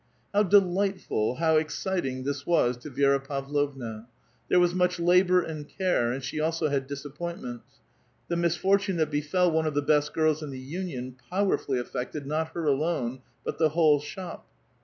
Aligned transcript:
How 0.33 0.41
delightful, 0.41 1.35
how 1.35 1.57
exciting 1.57 2.23
this 2.23 2.43
was 2.43 2.75
to 2.77 2.89
Vi^ra 2.89 3.23
Pavlovna 3.23 4.07
J 4.07 4.07
there 4.49 4.59
was 4.59 4.73
much 4.73 4.99
labor 4.99 5.43
and 5.43 5.69
care, 5.69 6.11
and 6.11 6.23
she 6.23 6.39
also 6.39 6.69
had 6.69 6.87
disappoint 6.87 7.43
ments. 7.43 7.67
The 8.27 8.35
misfortune 8.35 8.97
that 8.97 9.11
befell 9.11 9.51
one 9.51 9.67
of 9.67 9.75
the 9.75 9.83
best 9.83 10.11
girls 10.11 10.41
in 10.41 10.49
the 10.49 10.57
union 10.57 11.17
powerfully 11.29 11.77
affected 11.77 12.25
not 12.25 12.47
her 12.53 12.65
alone, 12.65 13.21
but 13.45 13.59
the 13.59 13.69
whole 13.69 13.99
shop. 13.99 14.47